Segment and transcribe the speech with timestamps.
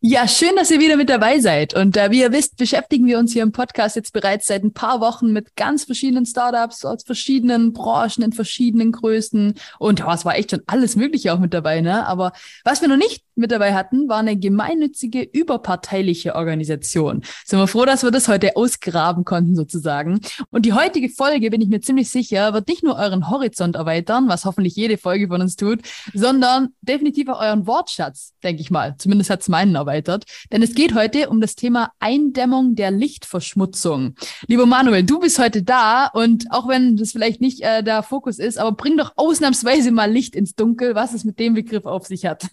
[0.00, 1.74] Ja, schön, dass ihr wieder mit dabei seid.
[1.74, 4.72] Und äh, wie ihr wisst, beschäftigen wir uns hier im Podcast jetzt bereits seit ein
[4.72, 9.54] paar Wochen mit ganz verschiedenen Startups aus verschiedenen Branchen, in verschiedenen Größen.
[9.78, 12.06] Und ja, es war echt schon alles Mögliche auch mit dabei, ne?
[12.06, 12.32] Aber
[12.62, 17.22] was wir noch nicht mit dabei hatten, war eine gemeinnützige, überparteiliche Organisation.
[17.44, 20.20] Sind wir froh, dass wir das heute ausgraben konnten, sozusagen.
[20.50, 24.28] Und die heutige Folge, bin ich mir ziemlich sicher, wird nicht nur euren Horizont erweitern,
[24.28, 25.80] was hoffentlich jede Folge von uns tut,
[26.14, 28.94] sondern definitiv auch euren Wortschatz, denke ich mal.
[28.98, 30.24] Zumindest hat's meinen erweitert.
[30.52, 34.16] Denn es geht heute um das Thema Eindämmung der Lichtverschmutzung.
[34.48, 38.38] Lieber Manuel, du bist heute da und auch wenn das vielleicht nicht äh, der Fokus
[38.38, 42.06] ist, aber bring doch ausnahmsweise mal Licht ins Dunkel, was es mit dem Begriff auf
[42.06, 42.48] sich hat.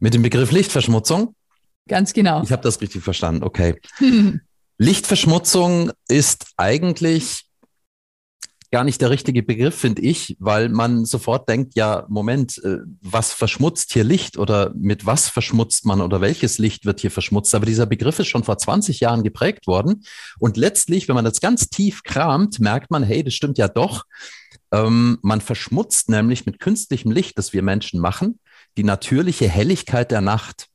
[0.00, 1.34] Mit dem Begriff Lichtverschmutzung?
[1.88, 2.42] Ganz genau.
[2.42, 3.74] Ich habe das richtig verstanden, okay.
[4.78, 7.49] Lichtverschmutzung ist eigentlich
[8.70, 13.32] gar nicht der richtige Begriff, finde ich, weil man sofort denkt, ja, Moment, äh, was
[13.32, 17.54] verschmutzt hier Licht oder mit was verschmutzt man oder welches Licht wird hier verschmutzt?
[17.54, 20.04] Aber dieser Begriff ist schon vor 20 Jahren geprägt worden.
[20.38, 24.04] Und letztlich, wenn man das ganz tief kramt, merkt man, hey, das stimmt ja doch.
[24.72, 28.38] Ähm, man verschmutzt nämlich mit künstlichem Licht, das wir Menschen machen,
[28.76, 30.69] die natürliche Helligkeit der Nacht.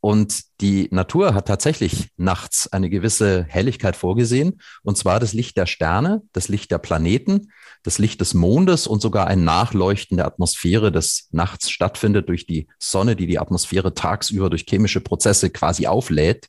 [0.00, 5.66] Und die Natur hat tatsächlich nachts eine gewisse Helligkeit vorgesehen, und zwar das Licht der
[5.66, 10.90] Sterne, das Licht der Planeten, das Licht des Mondes und sogar ein Nachleuchten der Atmosphäre,
[10.90, 16.48] das nachts stattfindet durch die Sonne, die die Atmosphäre tagsüber durch chemische Prozesse quasi auflädt.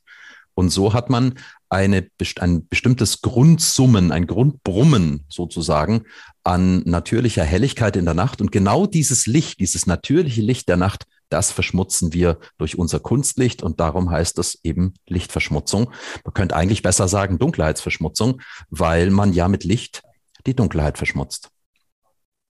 [0.54, 1.34] Und so hat man
[1.70, 2.06] eine,
[2.38, 6.04] ein bestimmtes Grundsummen, ein Grundbrummen sozusagen
[6.44, 8.42] an natürlicher Helligkeit in der Nacht.
[8.42, 13.62] Und genau dieses Licht, dieses natürliche Licht der Nacht, das verschmutzen wir durch unser Kunstlicht
[13.62, 15.92] und darum heißt es eben Lichtverschmutzung.
[16.24, 20.02] Man könnte eigentlich besser sagen Dunkelheitsverschmutzung, weil man ja mit Licht
[20.46, 21.51] die Dunkelheit verschmutzt.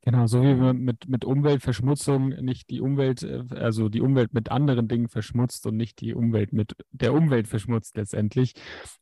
[0.04, 4.50] Genau, so wie man mit, mit Umweltverschmutzung nicht die Umwelt, äh, also die Umwelt mit
[4.50, 8.54] anderen Dingen verschmutzt und nicht die Umwelt mit der Umwelt verschmutzt letztendlich.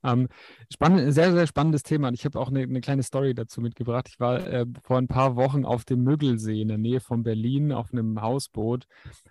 [0.04, 0.28] Ähm,
[0.70, 2.08] spannend, sehr, sehr spannendes Thema.
[2.08, 4.08] Und ich habe auch eine, eine, kleine Story dazu mitgebracht.
[4.10, 7.72] Ich war äh, vor ein paar Wochen auf dem Müggelsee in der Nähe von Berlin
[7.72, 8.84] auf einem Hausboot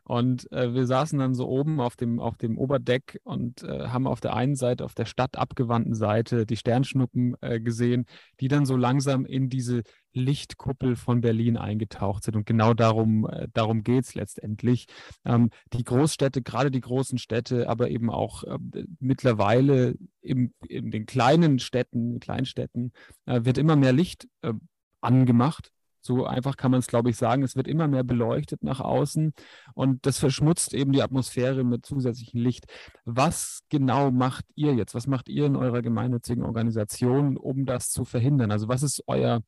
[0.06, 4.08] und äh, wir saßen dann so oben auf dem, auf dem Oberdeck und äh, haben
[4.08, 8.08] auf der einen Seite, auf der stadtabgewandten Seite die Sternschnuppen äh, gesehen,
[8.40, 9.84] die dann so langsam in diese
[10.14, 12.36] Lichtkuppel von Berlin eingetaucht sind.
[12.36, 14.88] Und genau darum, äh, darum geht es letztendlich.
[15.26, 18.58] Ähm, die Großstädte, gerade die großen Städte, aber eben auch äh,
[19.00, 22.92] mittlerweile im, in den kleinen Städten, Kleinstädten,
[23.26, 24.54] äh, wird immer mehr Licht äh,
[25.02, 25.72] angemacht.
[26.02, 27.44] So einfach kann man es, glaube ich, sagen.
[27.44, 29.34] Es wird immer mehr beleuchtet nach außen
[29.74, 32.66] und das verschmutzt eben die Atmosphäre mit zusätzlichem Licht.
[33.06, 34.96] Was genau macht ihr jetzt?
[34.96, 38.52] Was macht ihr in eurer gemeinnützigen Organisation, um das zu verhindern?
[38.52, 39.42] Also was ist euer,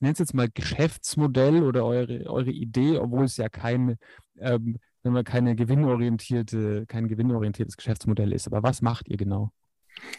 [0.00, 3.98] ich nenne es jetzt mal Geschäftsmodell oder eure, eure Idee, obwohl es ja kein,
[4.38, 8.46] ähm, wenn man keine gewinnorientierte, kein gewinnorientiertes Geschäftsmodell ist.
[8.46, 9.52] Aber was macht ihr genau?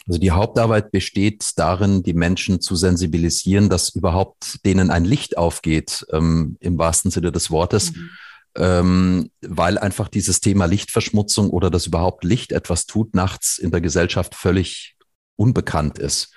[0.07, 6.05] Also die Hauptarbeit besteht darin, die Menschen zu sensibilisieren, dass überhaupt denen ein Licht aufgeht,
[6.11, 7.95] ähm, im wahrsten Sinne des Wortes.
[7.95, 8.09] Mhm.
[8.53, 13.81] Ähm, weil einfach dieses Thema Lichtverschmutzung oder dass überhaupt Licht etwas tut nachts in der
[13.81, 14.95] Gesellschaft völlig
[15.37, 16.35] unbekannt ist.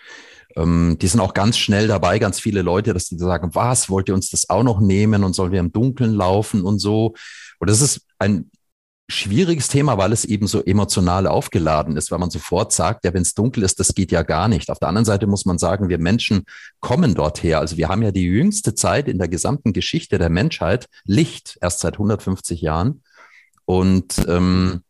[0.57, 4.09] Ähm, die sind auch ganz schnell dabei, ganz viele Leute, dass die sagen, was, wollt
[4.09, 7.15] ihr uns das auch noch nehmen und sollen wir im Dunkeln laufen und so.
[7.59, 8.51] Und das ist ein
[9.09, 13.23] schwieriges Thema, weil es eben so emotional aufgeladen ist, weil man sofort sagt, ja, wenn
[13.23, 14.71] es dunkel ist, das geht ja gar nicht.
[14.71, 16.45] Auf der anderen Seite muss man sagen, wir Menschen
[16.81, 17.59] kommen dorther.
[17.59, 21.81] Also wir haben ja die jüngste Zeit in der gesamten Geschichte der Menschheit Licht, erst
[21.81, 23.03] seit 150 Jahren.
[23.67, 24.83] Und ähm,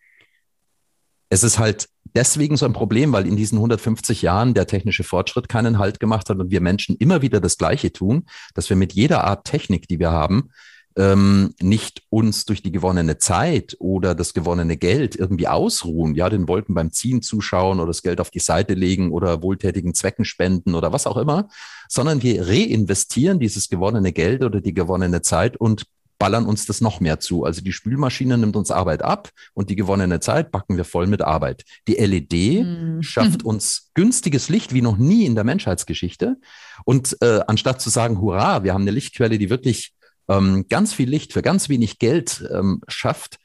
[1.29, 5.49] es ist halt deswegen so ein Problem, weil in diesen 150 Jahren der technische Fortschritt
[5.49, 8.93] keinen Halt gemacht hat und wir Menschen immer wieder das Gleiche tun, dass wir mit
[8.93, 10.51] jeder Art Technik, die wir haben,
[10.97, 16.47] ähm, nicht uns durch die gewonnene Zeit oder das gewonnene Geld irgendwie ausruhen, ja, den
[16.47, 20.75] Wolken beim Ziehen zuschauen oder das Geld auf die Seite legen oder wohltätigen Zwecken spenden
[20.75, 21.49] oder was auch immer,
[21.89, 25.87] sondern wir reinvestieren dieses gewonnene Geld oder die gewonnene Zeit und
[26.19, 27.45] ballern uns das noch mehr zu.
[27.45, 31.23] Also die Spülmaschine nimmt uns Arbeit ab und die gewonnene Zeit backen wir voll mit
[31.23, 31.65] Arbeit.
[31.89, 33.03] Die LED mhm.
[33.03, 36.37] schafft uns günstiges Licht wie noch nie in der Menschheitsgeschichte.
[36.85, 39.93] Und äh, anstatt zu sagen, hurra, wir haben eine Lichtquelle, die wirklich
[40.29, 43.39] ähm, ganz viel Licht für ganz wenig Geld ähm, schafft,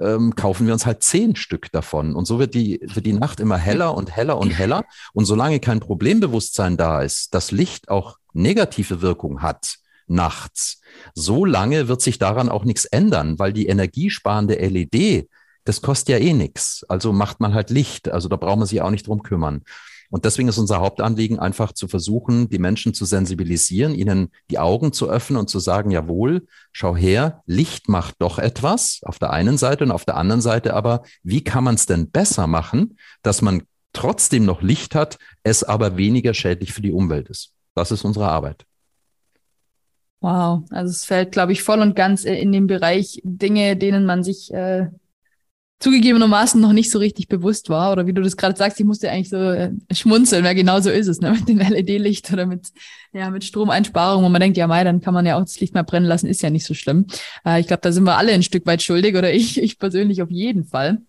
[0.00, 2.14] ähm, kaufen wir uns halt zehn Stück davon.
[2.14, 4.84] Und so wird die, wird die Nacht immer heller und heller und heller.
[5.12, 9.76] Und solange kein Problembewusstsein da ist, dass Licht auch negative Wirkung hat,
[10.06, 10.80] nachts,
[11.14, 15.28] so lange wird sich daran auch nichts ändern, weil die energiesparende LED,
[15.64, 16.84] das kostet ja eh nichts.
[16.88, 18.10] Also macht man halt Licht.
[18.10, 19.62] Also da braucht man sich auch nicht drum kümmern.
[20.10, 24.92] Und deswegen ist unser Hauptanliegen einfach zu versuchen, die Menschen zu sensibilisieren, ihnen die Augen
[24.92, 29.56] zu öffnen und zu sagen, jawohl, schau her, Licht macht doch etwas auf der einen
[29.56, 33.40] Seite und auf der anderen Seite aber, wie kann man es denn besser machen, dass
[33.40, 33.62] man
[33.94, 37.52] trotzdem noch Licht hat, es aber weniger schädlich für die Umwelt ist.
[37.74, 38.66] Das ist unsere Arbeit.
[40.22, 44.06] Wow, also es fällt, glaube ich, voll und ganz äh, in den Bereich Dinge, denen
[44.06, 44.86] man sich äh,
[45.80, 47.90] zugegebenermaßen noch nicht so richtig bewusst war.
[47.90, 50.90] Oder wie du das gerade sagst, ich musste eigentlich so äh, schmunzeln, weil genau so
[50.90, 51.32] ist es, ne?
[51.32, 52.68] mit dem LED-Licht oder mit,
[53.12, 55.74] ja, mit Stromeinsparung, wo man denkt, ja, Mai, dann kann man ja auch das Licht
[55.74, 57.06] mal brennen lassen, ist ja nicht so schlimm.
[57.44, 60.22] Äh, ich glaube, da sind wir alle ein Stück weit schuldig oder ich, ich persönlich
[60.22, 61.02] auf jeden Fall.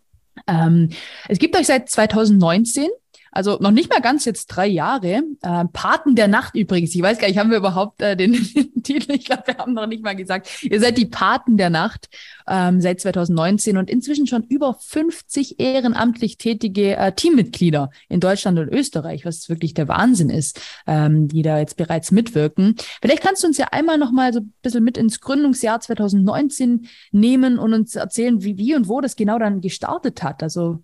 [0.47, 0.89] Ähm,
[1.29, 2.87] es gibt euch seit 2019
[3.33, 5.23] also noch nicht mal ganz jetzt drei Jahre.
[5.41, 6.93] Äh, Paten der Nacht übrigens.
[6.93, 9.13] Ich weiß gar nicht, haben wir überhaupt äh, den, den Titel?
[9.13, 10.63] Ich glaube, wir haben noch nicht mal gesagt.
[10.63, 12.09] Ihr seid die Paten der Nacht
[12.47, 18.69] ähm, seit 2019 und inzwischen schon über 50 ehrenamtlich tätige äh, Teammitglieder in Deutschland und
[18.69, 22.75] Österreich, was wirklich der Wahnsinn ist, ähm, die da jetzt bereits mitwirken.
[23.01, 26.87] Vielleicht kannst du uns ja einmal noch mal so ein bisschen mit ins Gründungsjahr 2019
[27.11, 30.43] nehmen und uns erzählen, wie, wie und wo das genau dann gestartet hat.
[30.43, 30.83] Also.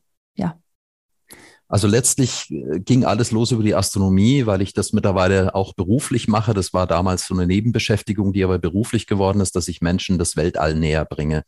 [1.69, 6.27] Also letztlich äh, ging alles los über die Astronomie, weil ich das mittlerweile auch beruflich
[6.27, 6.53] mache.
[6.55, 10.35] Das war damals so eine Nebenbeschäftigung, die aber beruflich geworden ist, dass ich Menschen das
[10.35, 11.43] Weltall näher bringe.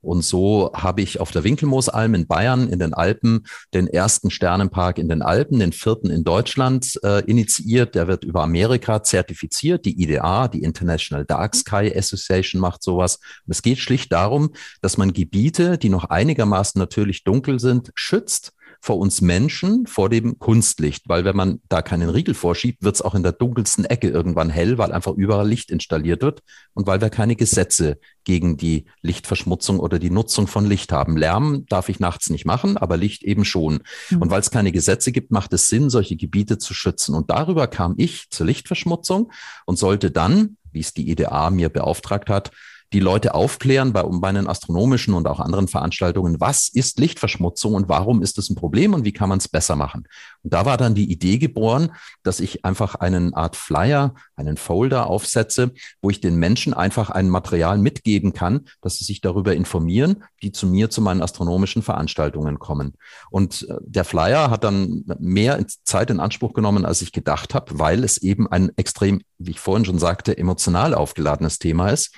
[0.00, 4.98] Und so habe ich auf der Winkelmoosalm in Bayern in den Alpen den ersten Sternenpark
[4.98, 7.94] in den Alpen, den vierten in Deutschland äh, initiiert.
[7.94, 9.84] Der wird über Amerika zertifiziert.
[9.84, 13.16] Die IDA, die International Dark Sky Association, macht sowas.
[13.46, 18.52] Und es geht schlicht darum, dass man Gebiete, die noch einigermaßen natürlich dunkel sind, schützt
[18.80, 23.02] vor uns Menschen vor dem Kunstlicht, weil wenn man da keinen Riegel vorschiebt, wird es
[23.02, 26.42] auch in der dunkelsten Ecke irgendwann hell, weil einfach überall Licht installiert wird
[26.74, 31.16] und weil wir keine Gesetze gegen die Lichtverschmutzung oder die Nutzung von Licht haben.
[31.16, 33.80] Lärm darf ich nachts nicht machen, aber Licht eben schon.
[34.10, 34.22] Mhm.
[34.22, 37.14] Und weil es keine Gesetze gibt, macht es Sinn, solche Gebiete zu schützen.
[37.14, 39.32] Und darüber kam ich zur Lichtverschmutzung
[39.64, 42.50] und sollte dann, wie es die IDA mir beauftragt hat,
[42.92, 48.22] die Leute aufklären bei meinen astronomischen und auch anderen Veranstaltungen, was ist Lichtverschmutzung und warum
[48.22, 50.06] ist es ein Problem und wie kann man es besser machen.
[50.42, 51.92] Und da war dann die Idee geboren,
[52.22, 57.28] dass ich einfach einen Art Flyer, einen Folder aufsetze, wo ich den Menschen einfach ein
[57.28, 62.60] Material mitgeben kann, dass sie sich darüber informieren, die zu mir zu meinen astronomischen Veranstaltungen
[62.60, 62.94] kommen.
[63.30, 67.78] Und äh, der Flyer hat dann mehr Zeit in Anspruch genommen, als ich gedacht habe,
[67.78, 72.14] weil es eben ein extrem, wie ich vorhin schon sagte, emotional aufgeladenes Thema ist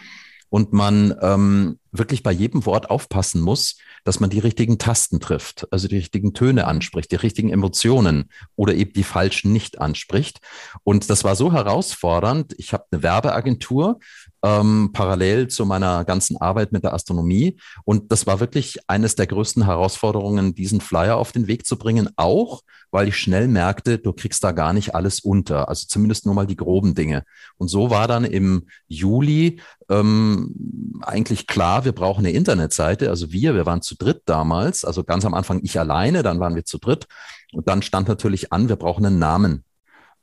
[0.50, 5.66] und man ähm, wirklich bei jedem Wort aufpassen muss, dass man die richtigen Tasten trifft,
[5.70, 10.40] also die richtigen Töne anspricht, die richtigen Emotionen oder eben die falschen nicht anspricht.
[10.84, 12.54] Und das war so herausfordernd.
[12.58, 13.98] Ich habe eine Werbeagentur
[14.42, 17.58] ähm, parallel zu meiner ganzen Arbeit mit der Astronomie.
[17.84, 22.08] Und das war wirklich eines der größten Herausforderungen, diesen Flyer auf den Weg zu bringen,
[22.16, 26.34] auch weil ich schnell merkte, du kriegst da gar nicht alles unter, also zumindest nur
[26.34, 27.24] mal die groben Dinge.
[27.58, 33.10] Und so war dann im Juli ähm, eigentlich klar, wir brauchen eine Internetseite.
[33.10, 36.54] Also wir, wir waren zu dritt damals, also ganz am Anfang ich alleine, dann waren
[36.54, 37.06] wir zu dritt.
[37.52, 39.64] Und dann stand natürlich an, wir brauchen einen Namen.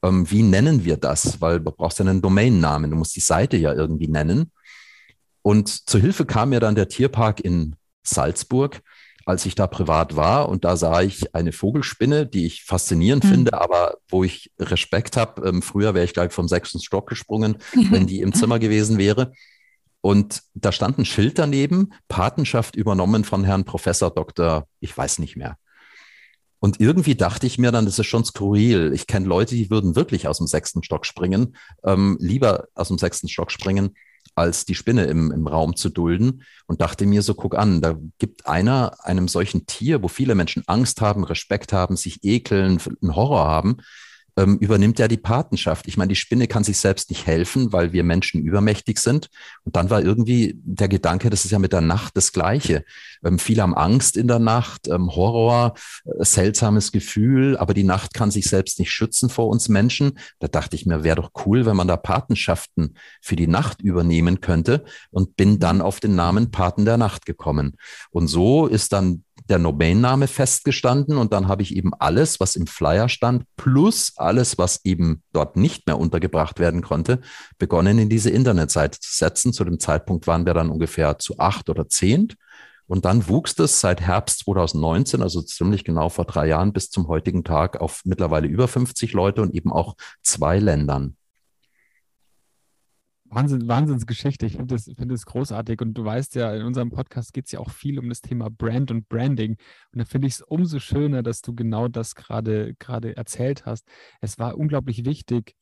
[0.06, 1.42] Ähm, wie nennen wir das?
[1.42, 4.52] Weil du brauchst ja einen Domainnamen, du musst die Seite ja irgendwie nennen.
[5.42, 8.82] Und zur Hilfe kam mir dann der Tierpark in Salzburg,
[9.26, 10.50] als ich da privat war.
[10.50, 13.30] Und da sah ich eine Vogelspinne, die ich faszinierend mhm.
[13.30, 15.48] finde, aber wo ich Respekt habe.
[15.48, 17.58] Ähm, früher wäre ich gleich vom sechsten Stock gesprungen,
[17.90, 19.34] wenn die im Zimmer gewesen wäre.
[20.02, 24.68] Und da stand ein Schild daneben, Patenschaft übernommen von Herrn Professor Dr.
[24.80, 25.58] Ich weiß nicht mehr.
[26.60, 28.92] Und irgendwie dachte ich mir dann, das ist schon skurril.
[28.94, 32.98] Ich kenne Leute, die würden wirklich aus dem sechsten Stock springen, ähm, lieber aus dem
[32.98, 33.96] sechsten Stock springen,
[34.34, 36.44] als die Spinne im, im Raum zu dulden.
[36.66, 40.64] Und dachte mir so, guck an, da gibt einer einem solchen Tier, wo viele Menschen
[40.68, 43.78] Angst haben, Respekt haben, sich ekeln, einen Horror haben,
[44.38, 45.88] ähm, übernimmt er die Patenschaft.
[45.88, 49.30] Ich meine, die Spinne kann sich selbst nicht helfen, weil wir Menschen übermächtig sind.
[49.64, 52.84] Und dann war irgendwie der Gedanke, das ist ja mit der Nacht das Gleiche.
[53.24, 55.76] Ähm, viele haben Angst in der Nacht, ähm, Horror,
[56.06, 60.20] äh, seltsames Gefühl, aber die Nacht kann sich selbst nicht schützen vor uns Menschen.
[60.40, 64.42] Da dachte ich mir, wäre doch cool, wenn man da Patenschaften für die Nacht übernehmen
[64.42, 67.78] könnte und bin dann auf den Namen Paten der Nacht gekommen.
[68.12, 72.68] Und so ist dann der Domainname festgestanden und dann habe ich eben alles, was im
[72.68, 77.22] Flyer stand, plus alles, was eben dort nicht mehr untergebracht werden konnte,
[77.58, 79.54] begonnen in diese Internetseite zu setzen.
[79.54, 82.34] Zu dem Zeitpunkt waren wir dann ungefähr zu acht oder zehn.
[82.88, 87.08] Und dann wuchs das seit Herbst 2019, also ziemlich genau vor drei Jahren bis zum
[87.08, 91.16] heutigen Tag auf mittlerweile über 50 Leute und eben auch zwei Ländern.
[93.36, 94.46] Wahnsinn, Wahnsinnsgeschichte.
[94.46, 95.82] Ich finde das, find großartig.
[95.82, 98.50] Und du weißt ja, in unserem Podcast geht es ja auch viel um das Thema
[98.50, 99.58] Brand und Branding.
[99.92, 103.88] Und da finde ich es umso schöner, dass du genau das gerade gerade erzählt hast.
[104.22, 105.54] Es war unglaublich wichtig,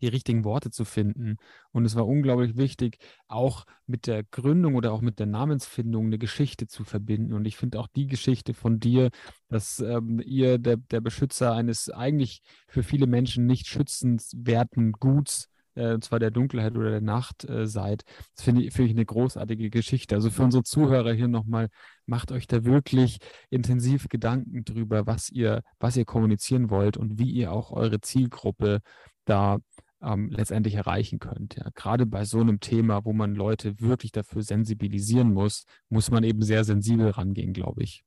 [0.00, 1.38] die richtigen Worte zu finden.
[1.72, 6.18] Und es war unglaublich wichtig, auch mit der Gründung oder auch mit der Namensfindung eine
[6.18, 7.32] Geschichte zu verbinden.
[7.32, 9.10] Und ich finde auch die Geschichte von dir,
[9.48, 15.98] dass ähm, ihr der, der Beschützer eines eigentlich für viele Menschen nicht schützenswerten Guts äh,
[16.00, 18.02] zwar der Dunkelheit oder der Nacht äh, seid.
[18.34, 20.14] Das finde ich, find ich eine großartige Geschichte.
[20.14, 21.68] Also für unsere Zuhörer hier nochmal,
[22.06, 23.18] macht euch da wirklich
[23.50, 28.80] intensiv Gedanken drüber, was ihr, was ihr kommunizieren wollt und wie ihr auch eure Zielgruppe
[29.24, 29.58] da
[30.02, 31.56] ähm, letztendlich erreichen könnt.
[31.56, 31.68] Ja.
[31.74, 36.42] Gerade bei so einem Thema, wo man Leute wirklich dafür sensibilisieren muss, muss man eben
[36.42, 38.04] sehr sensibel rangehen, glaube ich.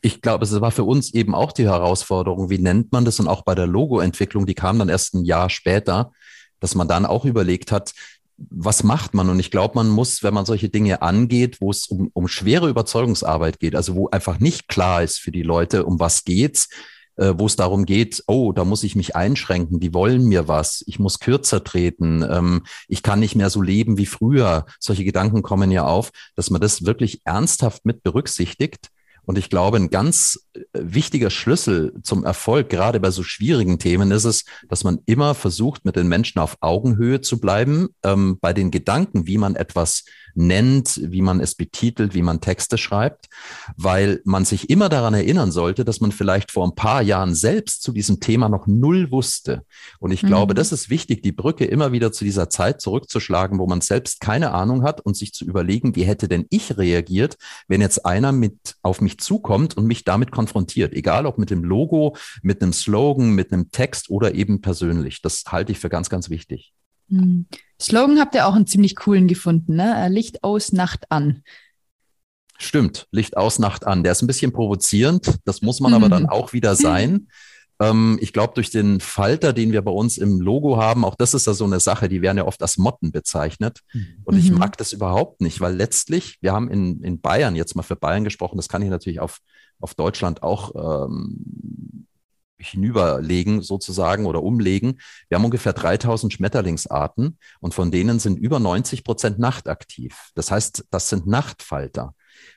[0.00, 3.18] Ich glaube, es war für uns eben auch die Herausforderung, wie nennt man das?
[3.18, 6.12] Und auch bei der Logoentwicklung, die kam dann erst ein Jahr später,
[6.62, 7.92] dass man dann auch überlegt hat,
[8.38, 9.28] was macht man?
[9.28, 12.68] Und ich glaube, man muss, wenn man solche Dinge angeht, wo es um, um schwere
[12.68, 16.68] Überzeugungsarbeit geht, also wo einfach nicht klar ist für die Leute, um was geht's,
[17.16, 20.82] äh, wo es darum geht, oh, da muss ich mich einschränken, die wollen mir was,
[20.86, 24.66] ich muss kürzer treten, ähm, ich kann nicht mehr so leben wie früher.
[24.78, 28.88] Solche Gedanken kommen ja auf, dass man das wirklich ernsthaft mit berücksichtigt
[29.24, 34.24] und ich glaube, ein ganz wichtiger Schlüssel zum Erfolg, gerade bei so schwierigen Themen, ist
[34.24, 38.70] es, dass man immer versucht, mit den Menschen auf Augenhöhe zu bleiben, ähm, bei den
[38.70, 40.04] Gedanken, wie man etwas
[40.34, 43.28] nennt, wie man es betitelt, wie man Texte schreibt,
[43.76, 47.82] weil man sich immer daran erinnern sollte, dass man vielleicht vor ein paar Jahren selbst
[47.82, 49.64] zu diesem Thema noch null wusste.
[49.98, 50.28] Und ich mhm.
[50.28, 54.20] glaube, das ist wichtig, die Brücke immer wieder zu dieser Zeit zurückzuschlagen, wo man selbst
[54.20, 57.36] keine Ahnung hat und sich zu überlegen, wie hätte denn ich reagiert,
[57.68, 60.41] wenn jetzt einer mit auf mich zukommt und mich damit konfrontiert,
[60.92, 65.22] egal ob mit dem Logo, mit einem Slogan, mit einem Text oder eben persönlich.
[65.22, 66.72] Das halte ich für ganz, ganz wichtig.
[67.08, 67.46] Hm.
[67.80, 69.94] Slogan habt ihr auch einen ziemlich coolen gefunden, ne?
[69.96, 71.42] Äh, Licht aus, Nacht an.
[72.58, 74.02] Stimmt, Licht aus, Nacht an.
[74.02, 77.28] Der ist ein bisschen provozierend, das muss man aber dann auch wieder sein.
[77.82, 81.34] Ähm, ich glaube, durch den Falter, den wir bei uns im Logo haben, auch das
[81.34, 83.80] ist ja so eine Sache, die werden ja oft als Motten bezeichnet.
[83.92, 84.06] Mhm.
[84.24, 84.58] Und ich mhm.
[84.58, 88.24] mag das überhaupt nicht, weil letztlich, wir haben in, in Bayern jetzt mal für Bayern
[88.24, 89.38] gesprochen, das kann ich natürlich auf,
[89.82, 92.06] auf Deutschland auch ähm,
[92.58, 95.00] hinüberlegen sozusagen oder umlegen.
[95.28, 100.30] Wir haben ungefähr 3000 Schmetterlingsarten und von denen sind über 90 Prozent nachtaktiv.
[100.34, 102.14] Das heißt, das sind Nachtfalter.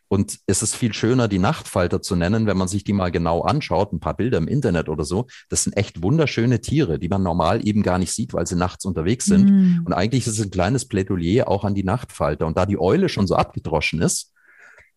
[0.07, 3.41] Und es ist viel schöner, die Nachtfalter zu nennen, wenn man sich die mal genau
[3.41, 5.27] anschaut, ein paar Bilder im Internet oder so.
[5.49, 8.85] Das sind echt wunderschöne Tiere, die man normal eben gar nicht sieht, weil sie nachts
[8.85, 9.49] unterwegs sind.
[9.49, 9.85] Mm.
[9.85, 12.45] Und eigentlich ist es ein kleines Plädoyer auch an die Nachtfalter.
[12.45, 14.31] Und da die Eule schon so abgedroschen ist,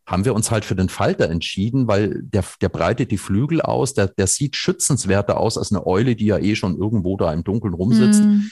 [0.09, 3.93] haben wir uns halt für den Falter entschieden, weil der, der breitet die Flügel aus,
[3.93, 7.45] der, der sieht schützenswerter aus als eine Eule, die ja eh schon irgendwo da im
[7.45, 8.25] Dunkeln rumsitzt.
[8.25, 8.47] Mm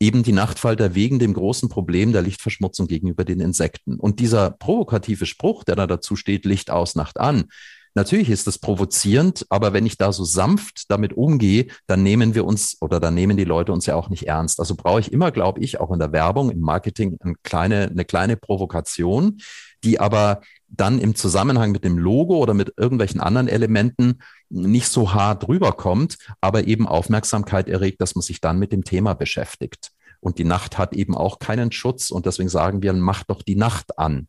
[0.00, 3.98] eben die Nachtfalter wegen dem großen Problem der Lichtverschmutzung gegenüber den Insekten.
[3.98, 7.46] Und dieser provokative Spruch, der da dazu steht, Licht aus, Nacht an,
[7.94, 12.44] Natürlich ist das provozierend, aber wenn ich da so sanft damit umgehe, dann nehmen wir
[12.44, 14.60] uns oder dann nehmen die Leute uns ja auch nicht ernst.
[14.60, 18.04] Also brauche ich immer, glaube ich, auch in der Werbung, im Marketing eine kleine, eine
[18.04, 19.40] kleine Provokation,
[19.82, 24.20] die aber dann im Zusammenhang mit dem Logo oder mit irgendwelchen anderen Elementen
[24.50, 29.14] nicht so hart rüberkommt, aber eben Aufmerksamkeit erregt, dass man sich dann mit dem Thema
[29.14, 29.90] beschäftigt.
[30.20, 33.56] Und die Nacht hat eben auch keinen Schutz und deswegen sagen wir, mach doch die
[33.56, 34.26] Nacht an.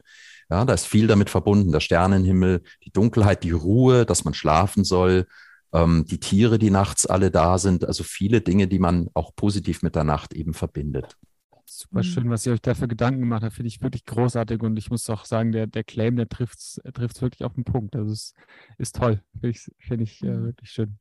[0.50, 4.84] Ja, da ist viel damit verbunden, der Sternenhimmel, die Dunkelheit, die Ruhe, dass man schlafen
[4.84, 5.28] soll,
[5.74, 9.84] ähm, die Tiere, die nachts alle da sind, also viele Dinge, die man auch positiv
[9.84, 11.16] mit der Nacht eben verbindet.
[11.72, 12.30] Super schön, mhm.
[12.32, 15.26] was ihr euch dafür Gedanken gemacht habt, finde ich wirklich großartig und ich muss auch
[15.26, 16.82] sagen, der, der Claim, der trifft es
[17.22, 17.96] wirklich auf den Punkt.
[17.96, 18.34] Also es
[18.78, 20.46] ist toll, finde ich, find ich äh, mhm.
[20.46, 20.98] wirklich schön.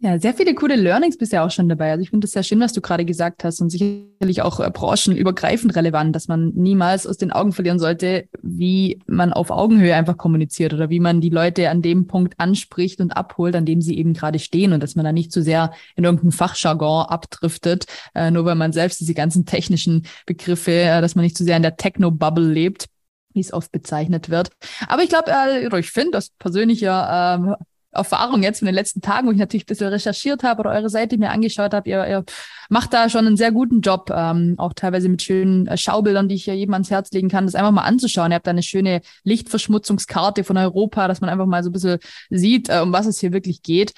[0.00, 1.90] Ja, sehr viele coole Learnings bisher auch schon dabei.
[1.90, 4.70] Also ich finde es sehr schön, was du gerade gesagt hast und sicherlich auch äh,
[4.70, 10.18] branchenübergreifend relevant, dass man niemals aus den Augen verlieren sollte, wie man auf Augenhöhe einfach
[10.18, 13.96] kommuniziert oder wie man die Leute an dem Punkt anspricht und abholt, an dem sie
[13.96, 18.30] eben gerade stehen und dass man da nicht zu sehr in irgendein Fachjargon abdriftet, äh,
[18.30, 21.62] nur weil man selbst diese ganzen technischen Begriffe, äh, dass man nicht zu sehr in
[21.62, 22.86] der Techno-Bubble lebt
[23.32, 24.48] wie es oft bezeichnet wird.
[24.88, 27.54] Aber ich glaube, äh, ich finde, das persönlicher ähm,
[27.96, 30.90] Erfahrung jetzt von den letzten Tagen, wo ich natürlich ein bisschen recherchiert habe oder eure
[30.90, 32.24] Seite mir angeschaut habe, ihr, ihr
[32.68, 36.34] macht da schon einen sehr guten Job, ähm, auch teilweise mit schönen äh, Schaubildern, die
[36.34, 38.32] ich ja jedem ans Herz legen kann, das einfach mal anzuschauen.
[38.32, 41.98] Ihr habt da eine schöne Lichtverschmutzungskarte von Europa, dass man einfach mal so ein bisschen
[42.30, 43.92] sieht, äh, um was es hier wirklich geht.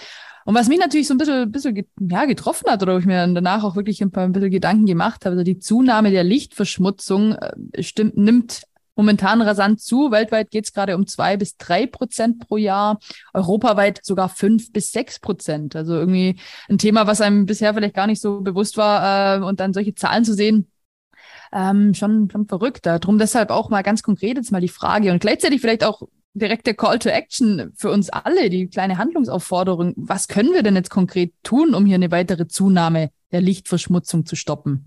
[0.44, 3.26] Und was mich natürlich so ein bisschen, bisschen ja, getroffen hat oder wo ich mir
[3.26, 7.34] danach auch wirklich ein paar ein bisschen Gedanken gemacht habe, also die Zunahme der Lichtverschmutzung
[7.34, 8.62] äh, stimmt, nimmt
[8.98, 10.10] momentan rasant zu.
[10.10, 12.98] Weltweit geht es gerade um zwei bis drei Prozent pro Jahr,
[13.32, 15.76] europaweit sogar fünf bis sechs Prozent.
[15.76, 16.38] Also irgendwie
[16.68, 19.38] ein Thema, was einem bisher vielleicht gar nicht so bewusst war.
[19.38, 20.70] Äh, und dann solche Zahlen zu sehen,
[21.52, 22.84] ähm, schon, schon verrückt.
[22.84, 26.02] Darum deshalb auch mal ganz konkret jetzt mal die Frage und gleichzeitig vielleicht auch
[26.34, 29.94] direkt der Call to Action für uns alle, die kleine Handlungsaufforderung.
[29.96, 34.36] Was können wir denn jetzt konkret tun, um hier eine weitere Zunahme der Lichtverschmutzung zu
[34.36, 34.86] stoppen?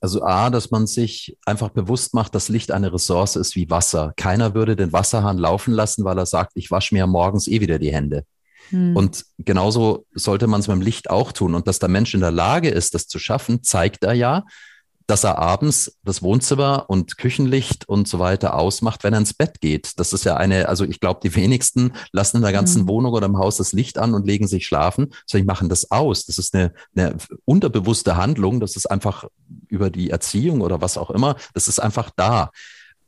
[0.00, 4.12] Also A, dass man sich einfach bewusst macht, dass Licht eine Ressource ist wie Wasser.
[4.16, 7.78] Keiner würde den Wasserhahn laufen lassen, weil er sagt, ich wasche mir morgens eh wieder
[7.78, 8.24] die Hände.
[8.70, 8.96] Hm.
[8.96, 11.54] Und genauso sollte man es beim Licht auch tun.
[11.54, 14.44] Und dass der Mensch in der Lage ist, das zu schaffen, zeigt er ja,
[15.06, 19.60] dass er abends das Wohnzimmer und Küchenlicht und so weiter ausmacht, wenn er ins Bett
[19.60, 19.98] geht.
[19.98, 22.88] Das ist ja eine, also ich glaube, die wenigsten lassen in der ganzen mhm.
[22.88, 26.26] Wohnung oder im Haus das Licht an und legen sich schlafen, sondern machen das aus.
[26.26, 28.60] Das ist eine, eine unterbewusste Handlung.
[28.60, 29.26] Das ist einfach
[29.68, 31.36] über die Erziehung oder was auch immer.
[31.54, 32.50] Das ist einfach da.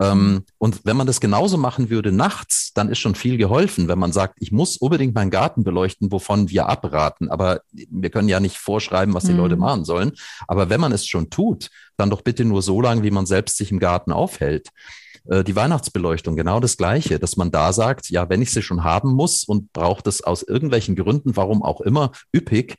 [0.00, 3.98] Ähm, und wenn man das genauso machen würde nachts, dann ist schon viel geholfen, wenn
[3.98, 7.30] man sagt, ich muss unbedingt meinen Garten beleuchten, wovon wir abraten.
[7.30, 9.38] Aber wir können ja nicht vorschreiben, was die mhm.
[9.38, 10.12] Leute machen sollen.
[10.46, 13.56] Aber wenn man es schon tut, dann doch bitte nur so lange, wie man selbst
[13.56, 14.68] sich im Garten aufhält
[15.28, 18.84] äh, die Weihnachtsbeleuchtung genau das Gleiche, dass man da sagt, ja, wenn ich sie schon
[18.84, 22.76] haben muss und braucht es aus irgendwelchen Gründen, warum auch immer, üppig,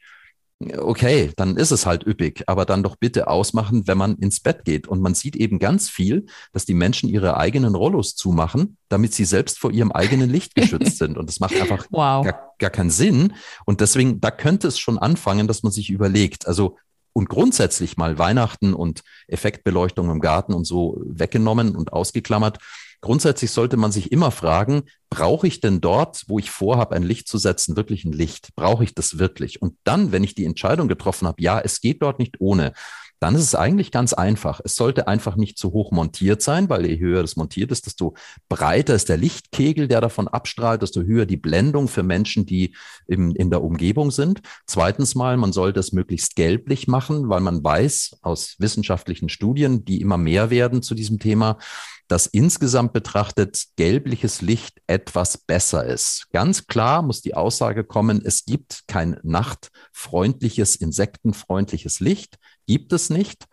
[0.78, 4.66] okay, dann ist es halt üppig, aber dann doch bitte ausmachen, wenn man ins Bett
[4.66, 4.88] geht.
[4.88, 9.26] Und man sieht eben ganz viel, dass die Menschen ihre eigenen Rollos zumachen, damit sie
[9.26, 11.18] selbst vor ihrem eigenen Licht geschützt sind.
[11.18, 12.26] Und das macht einfach wow.
[12.26, 13.34] gar, gar keinen Sinn.
[13.66, 16.78] Und deswegen, da könnte es schon anfangen, dass man sich überlegt, also
[17.14, 22.60] und grundsätzlich mal Weihnachten und Effektbeleuchtung im Garten und so weggenommen und ausgeklammert.
[23.02, 27.28] Grundsätzlich sollte man sich immer fragen, brauche ich denn dort, wo ich vorhabe, ein Licht
[27.28, 28.50] zu setzen, wirklich ein Licht?
[28.56, 29.62] Brauche ich das wirklich?
[29.62, 32.74] Und dann, wenn ich die Entscheidung getroffen habe, ja, es geht dort nicht ohne,
[33.20, 34.62] dann ist es eigentlich ganz einfach.
[34.64, 38.16] Es sollte einfach nicht zu hoch montiert sein, weil je höher das montiert ist, desto
[38.48, 42.76] breiter ist der Lichtkegel, der davon abstrahlt, desto höher die Blendung für Menschen, die
[43.08, 44.42] im, in der Umgebung sind.
[44.68, 50.00] Zweitens mal, man sollte es möglichst gelblich machen, weil man weiß aus wissenschaftlichen Studien, die
[50.00, 51.58] immer mehr werden zu diesem Thema,
[52.10, 56.28] dass insgesamt betrachtet gelbliches Licht etwas besser ist.
[56.34, 63.46] Ganz klar muss die Aussage kommen, es gibt kein nachtfreundliches, insektenfreundliches Licht, gibt es nicht.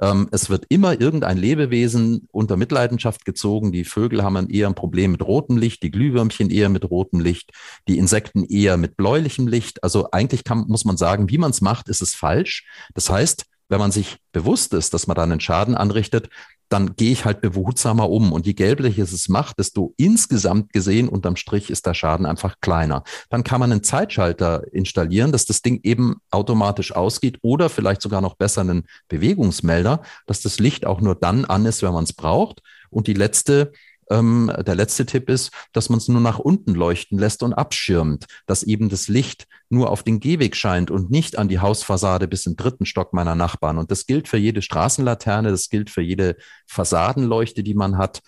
[0.00, 3.72] Ähm, es wird immer irgendein Lebewesen unter Mitleidenschaft gezogen.
[3.72, 7.52] Die Vögel haben eher ein Problem mit rotem Licht, die Glühwürmchen eher mit rotem Licht,
[7.88, 9.82] die Insekten eher mit bläulichem Licht.
[9.82, 12.66] Also eigentlich kann, muss man sagen, wie man es macht, ist es falsch.
[12.94, 16.28] Das heißt, wenn man sich bewusst ist, dass man da einen Schaden anrichtet,
[16.68, 18.32] dann gehe ich halt behutsamer um.
[18.32, 23.04] Und je gelblicher es macht, desto insgesamt gesehen unterm Strich ist der Schaden einfach kleiner.
[23.30, 28.20] Dann kann man einen Zeitschalter installieren, dass das Ding eben automatisch ausgeht oder vielleicht sogar
[28.20, 32.12] noch besser einen Bewegungsmelder, dass das Licht auch nur dann an ist, wenn man es
[32.12, 32.62] braucht.
[32.90, 33.72] Und die letzte
[34.12, 38.26] ähm, der letzte Tipp ist, dass man es nur nach unten leuchten lässt und abschirmt,
[38.46, 42.46] dass eben das Licht nur auf den Gehweg scheint und nicht an die Hausfassade bis
[42.46, 43.78] im dritten Stock meiner Nachbarn.
[43.78, 48.20] Und das gilt für jede Straßenlaterne, das gilt für jede Fassadenleuchte, die man hat.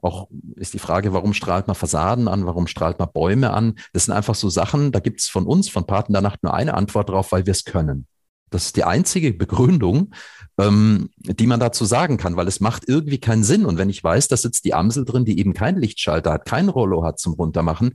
[0.00, 3.74] Auch ist die Frage, warum strahlt man Fassaden an, warum strahlt man Bäume an?
[3.92, 6.54] Das sind einfach so Sachen, da gibt es von uns, von Paten der Nacht, nur
[6.54, 8.06] eine Antwort drauf, weil wir es können.
[8.54, 10.14] Das ist die einzige Begründung,
[10.58, 13.64] ähm, die man dazu sagen kann, weil es macht irgendwie keinen Sinn.
[13.64, 16.68] Und wenn ich weiß, da sitzt die Amsel drin, die eben keinen Lichtschalter hat, kein
[16.68, 17.94] Rollo hat zum Runtermachen,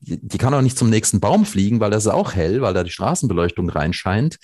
[0.00, 2.74] die, die kann auch nicht zum nächsten Baum fliegen, weil das ist auch hell, weil
[2.74, 4.38] da die Straßenbeleuchtung reinscheint.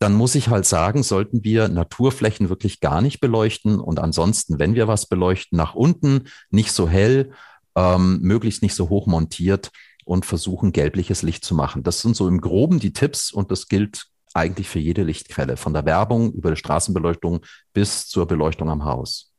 [0.00, 4.74] Dann muss ich halt sagen, sollten wir Naturflächen wirklich gar nicht beleuchten und ansonsten, wenn
[4.74, 7.30] wir was beleuchten, nach unten, nicht so hell,
[7.76, 9.70] ähm, möglichst nicht so hoch montiert
[10.04, 11.82] und versuchen, gelbliches Licht zu machen.
[11.84, 15.72] Das sind so im Groben die Tipps und das gilt eigentlich für jede Lichtquelle, von
[15.72, 19.32] der Werbung über die Straßenbeleuchtung bis zur Beleuchtung am Haus.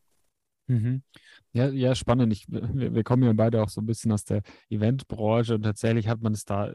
[0.68, 1.04] Mhm.
[1.52, 2.34] Ja, ja, spannend.
[2.34, 6.08] Ich, wir, wir, kommen ja beide auch so ein bisschen aus der Eventbranche und tatsächlich
[6.08, 6.72] hat man es da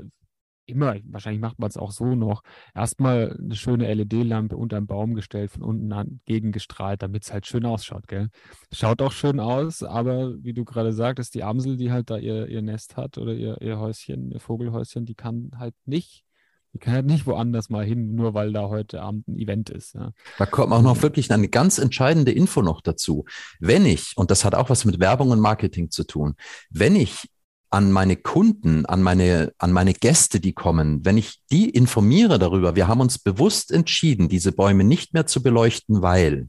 [0.66, 2.42] immer, wahrscheinlich macht man es auch so noch,
[2.74, 7.46] erstmal eine schöne LED-Lampe unter einen Baum gestellt, von unten an gegengestrahlt, damit es halt
[7.46, 8.28] schön ausschaut, gell?
[8.72, 12.46] Schaut auch schön aus, aber wie du gerade sagtest, die Amsel, die halt da ihr,
[12.46, 16.24] ihr Nest hat oder ihr, ihr Häuschen, ihr Vogelhäuschen, die kann halt nicht
[16.72, 19.94] die kann halt nicht woanders mal hin, nur weil da heute Abend ein Event ist.
[19.94, 20.12] Ja.
[20.38, 23.24] Da kommt auch noch wirklich eine ganz entscheidende Info noch dazu.
[23.58, 26.34] Wenn ich, und das hat auch was mit Werbung und Marketing zu tun,
[26.70, 27.28] wenn ich
[27.70, 32.76] an meine Kunden, an meine, an meine Gäste, die kommen, wenn ich die informiere darüber,
[32.76, 36.48] wir haben uns bewusst entschieden, diese Bäume nicht mehr zu beleuchten, weil,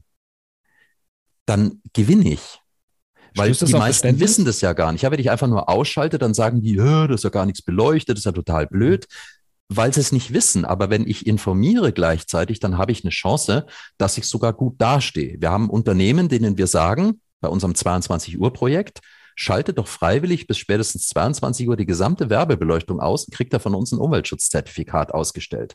[1.46, 2.60] dann gewinne ich.
[3.34, 5.02] Weil die meisten wissen das ja gar nicht.
[5.02, 8.16] Ja, wenn ich einfach nur ausschalte, dann sagen die, das ist ja gar nichts beleuchtet,
[8.16, 9.06] das ist ja total blöd
[9.76, 10.64] weil sie es nicht wissen.
[10.64, 13.66] Aber wenn ich informiere gleichzeitig, dann habe ich eine Chance,
[13.98, 15.36] dass ich sogar gut dastehe.
[15.40, 19.00] Wir haben Unternehmen, denen wir sagen, bei unserem 22 Uhr Projekt,
[19.34, 23.74] schaltet doch freiwillig bis spätestens 22 Uhr die gesamte Werbebeleuchtung aus und kriegt da von
[23.74, 25.74] uns ein Umweltschutzzertifikat ausgestellt.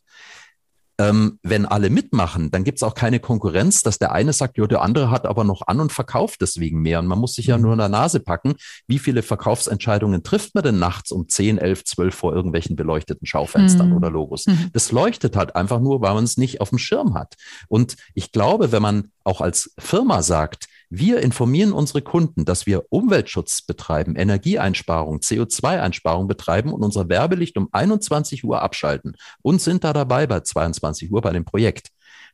[1.00, 4.66] Ähm, wenn alle mitmachen, dann gibt es auch keine Konkurrenz, dass der eine sagt, ja,
[4.66, 7.00] der andere hat aber noch an und verkauft deswegen mehr.
[7.00, 8.56] Und man muss sich ja nur in der Nase packen,
[8.88, 13.90] wie viele Verkaufsentscheidungen trifft man denn nachts um 10, 11, 12 vor irgendwelchen beleuchteten Schaufenstern
[13.90, 13.96] mhm.
[13.98, 14.48] oder Logos.
[14.48, 14.70] Mhm.
[14.74, 17.36] Das leuchtet halt einfach nur, weil man es nicht auf dem Schirm hat.
[17.68, 22.86] Und ich glaube, wenn man auch als Firma sagt, wir informieren unsere Kunden, dass wir
[22.90, 29.92] Umweltschutz betreiben, Energieeinsparung, CO2-Einsparung betreiben und unser Werbelicht um 21 Uhr abschalten und sind da
[29.92, 31.90] dabei bei 22 Uhr bei dem Projekt.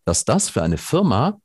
[0.06, 1.40] Dass das für eine Firma,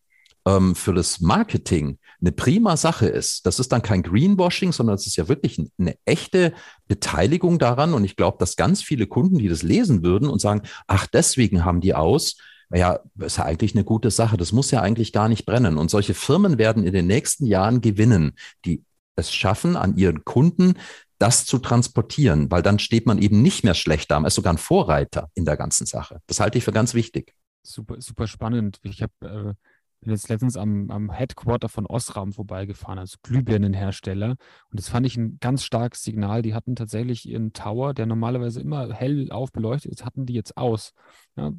[0.44, 3.46] ähm, für das Marketing eine prima Sache ist.
[3.46, 6.52] Das ist dann kein Greenwashing, sondern es ist ja wirklich eine echte
[6.88, 7.94] Beteiligung daran.
[7.94, 11.64] Und ich glaube, dass ganz viele Kunden, die das lesen würden und sagen, ach, deswegen
[11.64, 12.36] haben die aus,
[12.72, 14.36] ja, ist ja eigentlich eine gute Sache.
[14.36, 15.78] Das muss ja eigentlich gar nicht brennen.
[15.78, 18.32] Und solche Firmen werden in den nächsten Jahren gewinnen,
[18.64, 18.84] die
[19.16, 20.74] es schaffen, an ihren Kunden
[21.18, 24.52] das zu transportieren, weil dann steht man eben nicht mehr schlecht da, man ist sogar
[24.52, 26.20] ein Vorreiter in der ganzen Sache.
[26.28, 27.34] Das halte ich für ganz wichtig.
[27.62, 28.78] Super, super spannend.
[28.82, 29.54] Ich habe äh,
[30.00, 34.30] bin jetzt letztens am, am Headquarter von Osram vorbeigefahren, also Glühbirnenhersteller.
[34.30, 34.38] Und
[34.70, 36.42] das fand ich ein ganz starkes Signal.
[36.42, 40.92] Die hatten tatsächlich ihren Tower, der normalerweise immer hell aufbeleuchtet ist, hatten die jetzt aus.
[41.36, 41.52] Ja,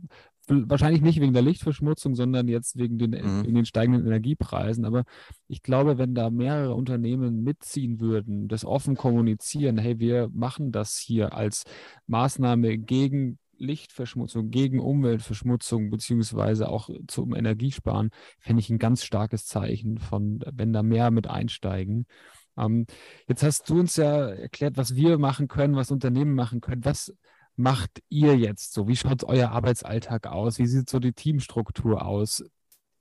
[0.50, 3.44] wahrscheinlich nicht wegen der Lichtverschmutzung, sondern jetzt wegen den, mhm.
[3.44, 4.86] wegen den steigenden Energiepreisen.
[4.86, 5.04] Aber
[5.48, 10.98] ich glaube, wenn da mehrere Unternehmen mitziehen würden, das offen kommunizieren, hey, wir machen das
[10.98, 11.64] hier als
[12.08, 18.10] Maßnahme gegen Lichtverschmutzung, gegen Umweltverschmutzung, beziehungsweise auch zum Energiesparen,
[18.40, 22.06] fände ich ein ganz starkes Zeichen von, wenn da mehr mit einsteigen.
[22.58, 22.86] Ähm,
[23.28, 26.84] jetzt hast du uns ja erklärt, was wir machen können, was Unternehmen machen können.
[26.86, 27.14] Was
[27.60, 28.88] macht ihr jetzt so?
[28.88, 30.58] Wie schaut euer Arbeitsalltag aus?
[30.60, 32.44] Wie sieht so die Teamstruktur aus?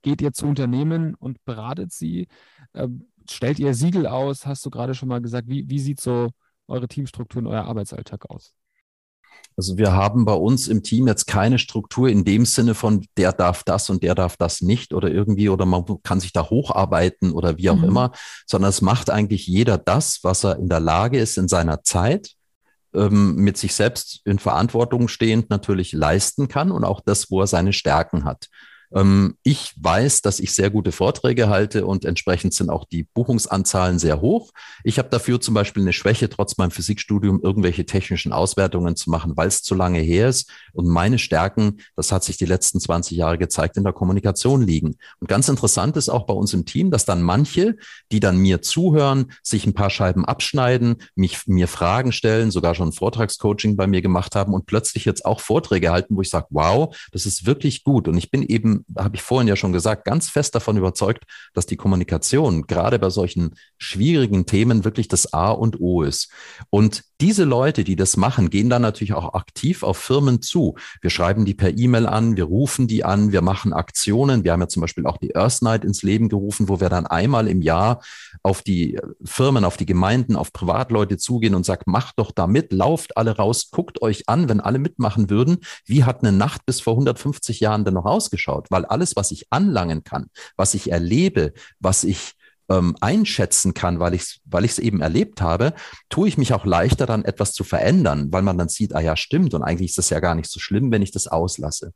[0.01, 2.27] Geht ihr zu Unternehmen und beratet sie?
[2.73, 4.45] Ähm, stellt ihr Siegel aus?
[4.45, 5.47] Hast du gerade schon mal gesagt.
[5.47, 6.29] Wie, wie sieht so
[6.67, 8.53] eure Teamstruktur und euer Arbeitsalltag aus?
[9.55, 13.31] Also wir haben bei uns im Team jetzt keine Struktur in dem Sinne von, der
[13.31, 17.31] darf das und der darf das nicht oder irgendwie oder man kann sich da hocharbeiten
[17.31, 17.85] oder wie auch mhm.
[17.85, 18.11] immer,
[18.45, 22.35] sondern es macht eigentlich jeder das, was er in der Lage ist in seiner Zeit
[22.93, 27.47] ähm, mit sich selbst in Verantwortung stehend natürlich leisten kann und auch das, wo er
[27.47, 28.47] seine Stärken hat.
[28.93, 33.99] Ähm, ich weiß, dass ich sehr gute Vorträge halte und entsprechend sind auch die Buchungsanzahlen
[33.99, 34.51] sehr hoch.
[34.83, 39.33] Ich habe dafür zum Beispiel eine Schwäche, trotz meinem Physikstudium irgendwelche technischen Auswertungen zu machen,
[39.35, 40.49] weil es zu lange her ist.
[40.73, 44.95] Und meine Stärken, das hat sich die letzten 20 Jahre gezeigt, in der Kommunikation liegen.
[45.19, 47.75] Und ganz interessant ist auch bei uns im Team, dass dann manche,
[48.11, 52.91] die dann mir zuhören, sich ein paar Scheiben abschneiden, mich, mir Fragen stellen, sogar schon
[52.91, 56.95] Vortragscoaching bei mir gemacht haben und plötzlich jetzt auch Vorträge halten, wo ich sage, wow,
[57.11, 58.07] das ist wirklich gut.
[58.07, 61.65] Und ich bin eben habe ich vorhin ja schon gesagt, ganz fest davon überzeugt, dass
[61.65, 66.31] die Kommunikation gerade bei solchen schwierigen Themen wirklich das A und O ist.
[66.69, 70.75] Und diese Leute, die das machen, gehen dann natürlich auch aktiv auf Firmen zu.
[71.01, 74.45] Wir schreiben die per E-Mail an, wir rufen die an, wir machen Aktionen.
[74.45, 77.05] Wir haben ja zum Beispiel auch die Earth Night ins Leben gerufen, wo wir dann
[77.05, 78.01] einmal im Jahr
[78.41, 82.71] auf die Firmen, auf die Gemeinden, auf Privatleute zugehen und sagen, macht doch da mit,
[82.71, 85.57] lauft alle raus, guckt euch an, wenn alle mitmachen würden.
[85.85, 88.68] Wie hat eine Nacht bis vor 150 Jahren denn noch ausgeschaut?
[88.69, 92.33] Weil alles, was ich anlangen kann, was ich erlebe, was ich
[92.69, 95.73] ähm, einschätzen kann, weil ich es weil ich's eben erlebt habe,
[96.09, 99.15] tue ich mich auch leichter dann etwas zu verändern, weil man dann sieht, ah ja,
[99.15, 101.93] stimmt und eigentlich ist das ja gar nicht so schlimm, wenn ich das auslasse.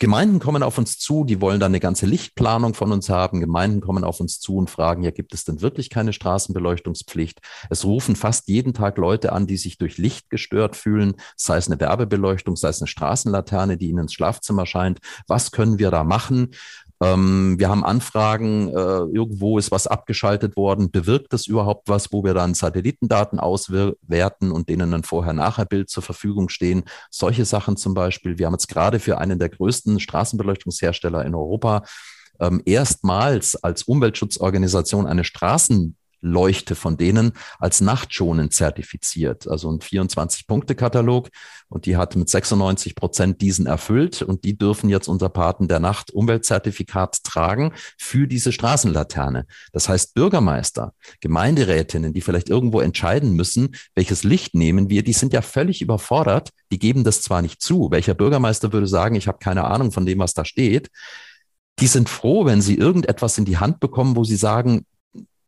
[0.00, 3.40] Gemeinden kommen auf uns zu, die wollen dann eine ganze Lichtplanung von uns haben.
[3.40, 7.40] Gemeinden kommen auf uns zu und fragen, ja, gibt es denn wirklich keine Straßenbeleuchtungspflicht?
[7.68, 11.66] Es rufen fast jeden Tag Leute an, die sich durch Licht gestört fühlen, sei es
[11.66, 15.00] eine Werbebeleuchtung, sei es eine Straßenlaterne, die ihnen ins Schlafzimmer scheint.
[15.28, 16.52] Was können wir da machen?
[17.02, 20.90] Ähm, wir haben Anfragen, äh, irgendwo ist was abgeschaltet worden.
[20.90, 26.48] Bewirkt das überhaupt was, wo wir dann Satellitendaten auswerten und denen dann Vorher-Nachher-Bild zur Verfügung
[26.48, 26.84] stehen?
[27.10, 28.38] Solche Sachen zum Beispiel.
[28.38, 31.84] Wir haben jetzt gerade für einen der größten Straßenbeleuchtungshersteller in Europa
[32.40, 39.48] ähm, erstmals als Umweltschutzorganisation eine Straßen Leuchte von denen als nachtschonend zertifiziert.
[39.48, 41.28] Also ein 24-Punkte-Katalog
[41.68, 45.80] und die hat mit 96 Prozent diesen erfüllt und die dürfen jetzt unser Paten der
[45.80, 49.46] Nacht Umweltzertifikat tragen für diese Straßenlaterne.
[49.72, 55.32] Das heißt, Bürgermeister, Gemeinderätinnen, die vielleicht irgendwo entscheiden müssen, welches Licht nehmen wir, die sind
[55.32, 56.50] ja völlig überfordert.
[56.72, 57.90] Die geben das zwar nicht zu.
[57.90, 60.90] Welcher Bürgermeister würde sagen, ich habe keine Ahnung von dem, was da steht
[61.80, 64.84] die sind froh, wenn sie irgendetwas in die Hand bekommen, wo sie sagen,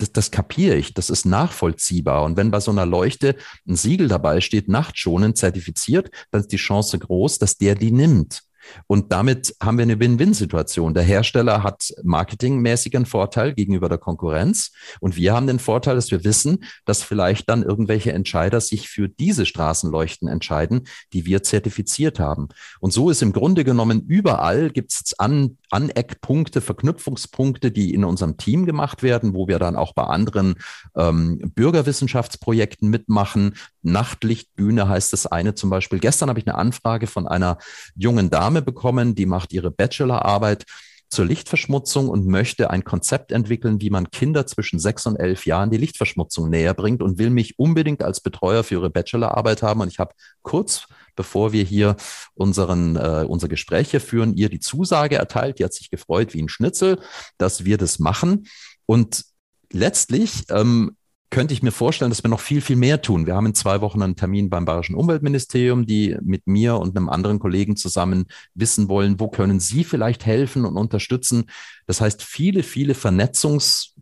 [0.02, 2.24] das, das kapiere ich, das ist nachvollziehbar.
[2.24, 3.36] Und wenn bei so einer Leuchte
[3.66, 8.42] ein Siegel dabei steht, nachtschonend zertifiziert, dann ist die Chance groß, dass der die nimmt.
[8.86, 10.94] Und damit haben wir eine Win-Win-Situation.
[10.94, 14.72] Der Hersteller hat marketingmäßig einen Vorteil gegenüber der Konkurrenz.
[15.00, 19.08] Und wir haben den Vorteil, dass wir wissen, dass vielleicht dann irgendwelche Entscheider sich für
[19.08, 22.48] diese Straßenleuchten entscheiden, die wir zertifiziert haben.
[22.80, 28.36] Und so ist im Grunde genommen überall gibt es An Aneckpunkte, Verknüpfungspunkte, die in unserem
[28.36, 30.56] Team gemacht werden, wo wir dann auch bei anderen
[30.94, 33.54] ähm, Bürgerwissenschaftsprojekten mitmachen.
[33.80, 35.98] Nachtlichtbühne heißt das eine zum Beispiel.
[35.98, 37.56] Gestern habe ich eine Anfrage von einer
[37.94, 40.64] jungen Dame bekommen, die macht ihre Bachelorarbeit
[41.08, 45.70] zur Lichtverschmutzung und möchte ein Konzept entwickeln, wie man Kinder zwischen sechs und elf Jahren
[45.70, 49.80] die Lichtverschmutzung näher bringt und will mich unbedingt als Betreuer für ihre Bachelorarbeit haben.
[49.80, 50.86] Und ich habe kurz
[51.16, 51.96] bevor wir hier
[52.34, 55.58] unseren, äh, unser Gespräch hier führen, ihr die Zusage erteilt.
[55.58, 57.00] Die hat sich gefreut wie ein Schnitzel,
[57.38, 58.46] dass wir das machen.
[58.86, 59.24] Und
[59.70, 60.96] letztlich ähm,
[61.32, 63.26] könnte ich mir vorstellen, dass wir noch viel, viel mehr tun.
[63.26, 67.08] Wir haben in zwei Wochen einen Termin beim Bayerischen Umweltministerium, die mit mir und einem
[67.08, 71.46] anderen Kollegen zusammen wissen wollen, wo können Sie vielleicht helfen und unterstützen.
[71.86, 73.92] Das heißt, viele, viele Vernetzungs-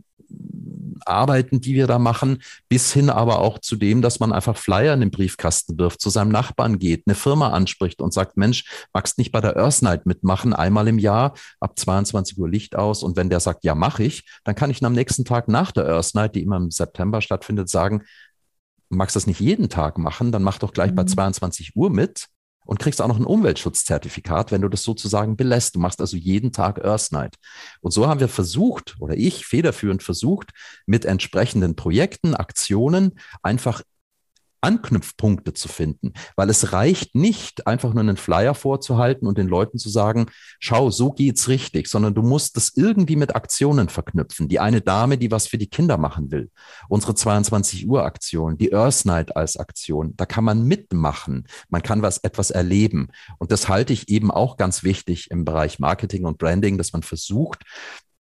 [1.06, 4.94] Arbeiten, die wir da machen, bis hin aber auch zu dem, dass man einfach Flyer
[4.94, 9.18] in den Briefkasten wirft, zu seinem Nachbarn geht, eine Firma anspricht und sagt, Mensch, magst
[9.18, 13.02] nicht bei der Earth Night mitmachen, einmal im Jahr, ab 22 Uhr Licht aus.
[13.02, 15.72] Und wenn der sagt, ja, mache ich, dann kann ich ihn am nächsten Tag nach
[15.72, 18.02] der Earth Night, die immer im September stattfindet, sagen,
[18.88, 20.96] magst das nicht jeden Tag machen, dann mach doch gleich mhm.
[20.96, 22.28] bei 22 Uhr mit
[22.64, 25.74] und kriegst auch noch ein Umweltschutzzertifikat, wenn du das sozusagen belässt.
[25.74, 27.36] Du machst also jeden Tag Earth Night.
[27.80, 30.50] Und so haben wir versucht, oder ich federführend versucht,
[30.86, 33.82] mit entsprechenden Projekten, Aktionen einfach
[34.60, 39.78] Anknüpfpunkte zu finden, weil es reicht nicht, einfach nur einen Flyer vorzuhalten und den Leuten
[39.78, 40.26] zu sagen,
[40.58, 44.48] schau, so geht's richtig, sondern du musst das irgendwie mit Aktionen verknüpfen.
[44.48, 46.50] Die eine Dame, die was für die Kinder machen will,
[46.88, 52.02] unsere 22 Uhr Aktion, die Earth Night als Aktion, da kann man mitmachen, man kann
[52.02, 53.08] was etwas erleben.
[53.38, 57.02] Und das halte ich eben auch ganz wichtig im Bereich Marketing und Branding, dass man
[57.02, 57.64] versucht,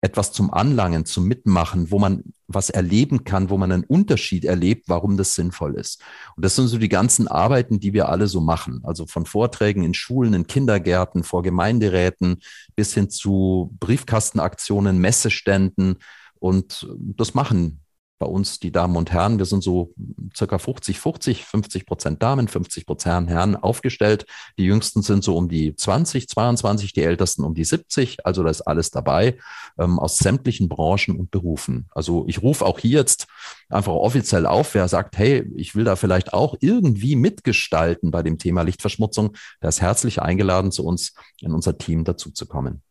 [0.02, 4.88] etwas zum Anlangen, zum Mitmachen, wo man was erleben kann, wo man einen Unterschied erlebt,
[4.88, 6.02] warum das sinnvoll ist.
[6.36, 8.82] Und das sind so die ganzen Arbeiten, die wir alle so machen.
[8.84, 12.42] Also von Vorträgen in Schulen, in Kindergärten, vor Gemeinderäten
[12.76, 15.98] bis hin zu Briefkastenaktionen, Messeständen.
[16.40, 17.82] Und das machen
[18.20, 19.94] bei uns die Damen und Herren, wir sind so
[20.36, 24.26] circa 50, 50, 50 Prozent Damen, 50 Prozent Herren aufgestellt.
[24.58, 28.26] Die jüngsten sind so um die 20, 22, die ältesten um die 70.
[28.26, 29.38] Also da ist alles dabei
[29.78, 31.88] ähm, aus sämtlichen Branchen und Berufen.
[31.92, 33.28] Also ich rufe auch hier jetzt
[33.70, 38.38] einfach offiziell auf, wer sagt, hey, ich will da vielleicht auch irgendwie mitgestalten bei dem
[38.38, 42.82] Thema Lichtverschmutzung, der ist herzlich eingeladen, zu uns in unser Team dazu zu kommen.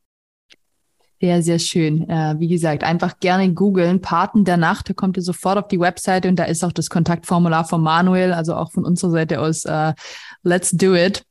[1.21, 2.09] Sehr, sehr schön.
[2.11, 4.03] Äh, wie gesagt, einfach gerne googeln.
[4.03, 6.91] Paten der Nacht, da kommt ihr sofort auf die Webseite und da ist auch das
[6.91, 9.65] Kontaktformular von Manuel, also auch von unserer Seite aus.
[9.65, 9.95] Äh,
[10.43, 11.25] let's do it.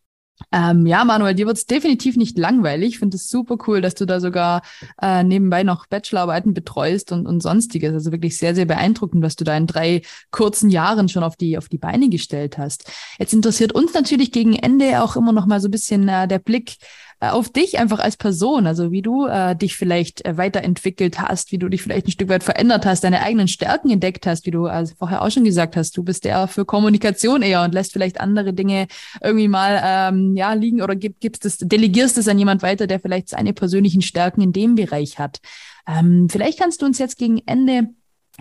[0.51, 2.89] Ähm, ja, Manuel, dir wird's definitiv nicht langweilig.
[2.89, 4.63] Ich finde es super cool, dass du da sogar
[5.01, 7.93] äh, nebenbei noch Bachelorarbeiten betreust und, und sonstiges.
[7.93, 11.57] Also wirklich sehr, sehr beeindruckend, was du da in drei kurzen Jahren schon auf die,
[11.57, 12.91] auf die Beine gestellt hast.
[13.17, 16.39] Jetzt interessiert uns natürlich gegen Ende auch immer noch mal so ein bisschen äh, der
[16.39, 16.77] Blick
[17.19, 21.57] auf dich einfach als Person, also wie du äh, dich vielleicht äh, weiterentwickelt hast, wie
[21.57, 24.65] du dich vielleicht ein Stück weit verändert hast, deine eigenen Stärken entdeckt hast, wie du
[24.65, 28.19] also vorher auch schon gesagt hast, du bist eher für Kommunikation eher und lässt vielleicht
[28.19, 28.87] andere Dinge
[29.21, 32.99] irgendwie mal ähm, ja liegen oder gib, gibst es, delegierst es an jemand weiter, der
[32.99, 35.39] vielleicht seine persönlichen Stärken in dem Bereich hat.
[35.87, 37.89] Ähm, vielleicht kannst du uns jetzt gegen Ende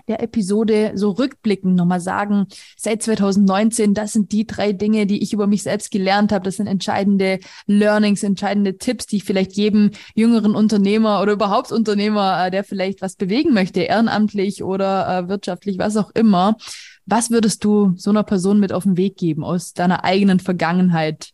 [0.07, 5.33] der Episode so rückblickend nochmal sagen, seit 2019, das sind die drei Dinge, die ich
[5.33, 6.45] über mich selbst gelernt habe.
[6.45, 12.45] Das sind entscheidende Learnings, entscheidende Tipps, die ich vielleicht jedem jüngeren Unternehmer oder überhaupt Unternehmer,
[12.45, 16.57] äh, der vielleicht was bewegen möchte, ehrenamtlich oder äh, wirtschaftlich, was auch immer.
[17.05, 21.29] Was würdest du so einer Person mit auf den Weg geben aus deiner eigenen Vergangenheit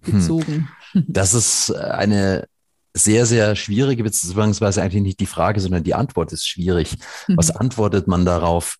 [0.00, 0.54] bezogen?
[0.54, 0.68] Hm.
[1.08, 2.46] Das ist eine
[2.96, 6.96] sehr, sehr schwierige, beziehungsweise eigentlich nicht die Frage, sondern die Antwort ist schwierig.
[7.28, 7.36] Mhm.
[7.36, 8.76] Was antwortet man darauf?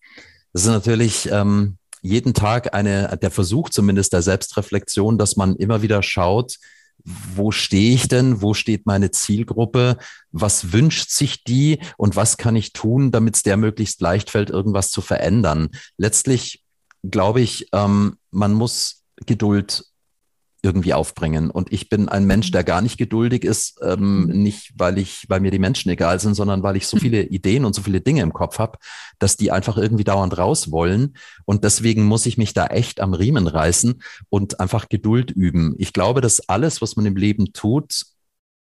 [0.53, 5.83] Das ist natürlich ähm, jeden Tag eine, der Versuch zumindest der Selbstreflexion, dass man immer
[5.83, 6.59] wieder schaut,
[7.05, 8.41] wo stehe ich denn?
[8.41, 9.99] Wo steht meine Zielgruppe?
[10.31, 11.81] Was wünscht sich die?
[11.97, 15.71] Und was kann ich tun, damit es der möglichst leicht fällt, irgendwas zu verändern?
[15.99, 16.63] Letztlich
[17.03, 19.85] glaube ich, ähm, man muss Geduld
[20.65, 21.51] irgendwie aufbringen.
[21.51, 24.43] Und ich bin ein Mensch, der gar nicht geduldig ist, ähm, mhm.
[24.43, 27.01] nicht weil ich, weil mir die Menschen egal sind, sondern weil ich so mhm.
[27.01, 28.79] viele Ideen und so viele Dinge im Kopf habe,
[29.19, 31.17] dass die einfach irgendwie dauernd raus wollen.
[31.45, 35.75] Und deswegen muss ich mich da echt am Riemen reißen und einfach Geduld üben.
[35.79, 38.07] Ich glaube, dass alles, was man im Leben tut,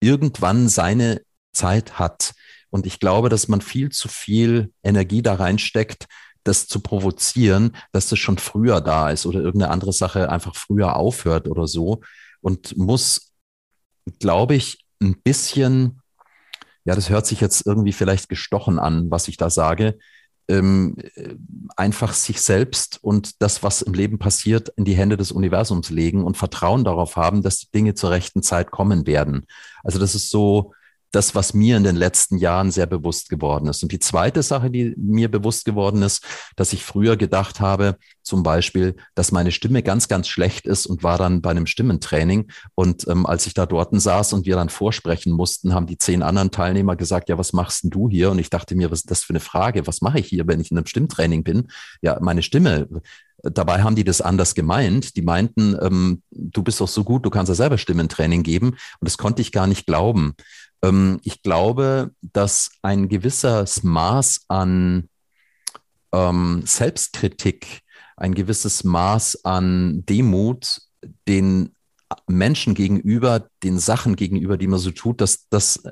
[0.00, 2.34] irgendwann seine Zeit hat.
[2.68, 6.06] Und ich glaube, dass man viel zu viel Energie da reinsteckt,
[6.46, 10.96] das zu provozieren, dass das schon früher da ist oder irgendeine andere Sache einfach früher
[10.96, 12.00] aufhört oder so
[12.40, 13.32] und muss
[14.18, 16.00] glaube ich, ein bisschen,
[16.84, 19.98] ja, das hört sich jetzt irgendwie vielleicht gestochen an, was ich da sage,
[20.48, 20.96] ähm,
[21.76, 26.24] einfach sich selbst und das, was im Leben passiert, in die Hände des Universums legen
[26.24, 29.46] und Vertrauen darauf haben, dass die Dinge zur rechten Zeit kommen werden.
[29.82, 30.72] Also das ist so,
[31.16, 33.82] das, was mir in den letzten Jahren sehr bewusst geworden ist.
[33.82, 36.22] Und die zweite Sache, die mir bewusst geworden ist,
[36.56, 41.02] dass ich früher gedacht habe, zum Beispiel, dass meine Stimme ganz, ganz schlecht ist und
[41.02, 42.50] war dann bei einem Stimmentraining.
[42.74, 46.22] Und ähm, als ich da dort saß und wir dann vorsprechen mussten, haben die zehn
[46.22, 48.30] anderen Teilnehmer gesagt, ja, was machst denn du hier?
[48.30, 49.86] Und ich dachte mir, was ist das für eine Frage?
[49.86, 51.68] Was mache ich hier, wenn ich in einem Stimmtraining bin?
[52.02, 52.88] Ja, meine Stimme.
[53.42, 55.16] Dabei haben die das anders gemeint.
[55.16, 58.70] Die meinten, ähm, du bist doch so gut, du kannst ja selber Stimmentraining geben.
[58.70, 60.34] Und das konnte ich gar nicht glauben.
[60.86, 65.08] Ähm, ich glaube, dass ein gewisses Maß an
[66.12, 67.80] ähm, Selbstkritik,
[68.16, 70.80] ein gewisses Maß an Demut
[71.28, 71.74] den
[72.26, 75.82] Menschen gegenüber, den Sachen gegenüber, die man so tut, dass das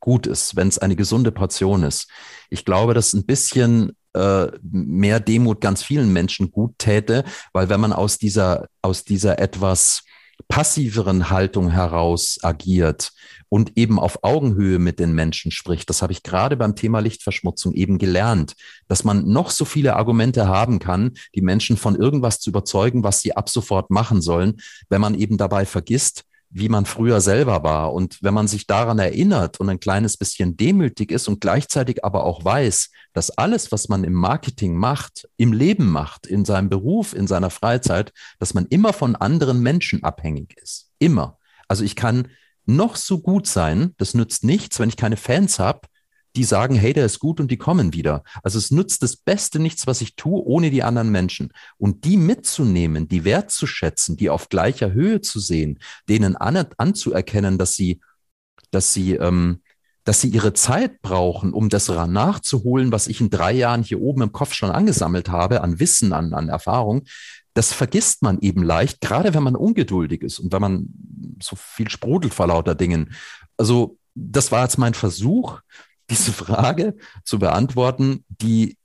[0.00, 2.10] gut ist, wenn es eine gesunde Portion ist.
[2.50, 7.80] Ich glaube, dass ein bisschen äh, mehr Demut ganz vielen Menschen gut täte, weil wenn
[7.80, 10.02] man aus dieser, aus dieser etwas
[10.48, 13.12] passiveren Haltung heraus agiert
[13.50, 15.88] und eben auf Augenhöhe mit den Menschen spricht.
[15.88, 18.54] Das habe ich gerade beim Thema Lichtverschmutzung eben gelernt,
[18.88, 23.20] dass man noch so viele Argumente haben kann, die Menschen von irgendwas zu überzeugen, was
[23.20, 27.92] sie ab sofort machen sollen, wenn man eben dabei vergisst, wie man früher selber war.
[27.92, 32.24] Und wenn man sich daran erinnert und ein kleines bisschen demütig ist und gleichzeitig aber
[32.24, 37.14] auch weiß, dass alles, was man im Marketing macht, im Leben macht, in seinem Beruf,
[37.14, 40.90] in seiner Freizeit, dass man immer von anderen Menschen abhängig ist.
[40.98, 41.38] Immer.
[41.68, 42.28] Also ich kann
[42.64, 45.80] noch so gut sein, das nützt nichts, wenn ich keine Fans habe,
[46.36, 48.22] die sagen, hey, der ist gut und die kommen wieder.
[48.42, 51.52] Also es nützt das Beste nichts, was ich tue, ohne die anderen Menschen.
[51.78, 57.74] Und die mitzunehmen, die wertzuschätzen, die auf gleicher Höhe zu sehen, denen an, anzuerkennen, dass
[57.74, 58.00] sie,
[58.70, 59.62] dass sie, ähm,
[60.04, 64.22] dass sie ihre Zeit brauchen, um das nachzuholen, was ich in drei Jahren hier oben
[64.22, 67.04] im Kopf schon angesammelt habe, an Wissen, an, an Erfahrung,
[67.58, 70.88] das vergisst man eben leicht, gerade wenn man ungeduldig ist und wenn man
[71.42, 73.12] so viel sprudelt vor lauter Dingen.
[73.56, 75.60] Also das war jetzt mein Versuch,
[76.10, 78.76] diese Frage zu beantworten, die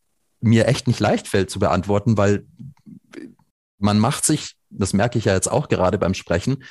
[0.41, 2.45] mir echt nicht leicht fällt zu beantworten, weil
[3.79, 6.63] man macht sich, das merke ich ja jetzt auch gerade beim Sprechen,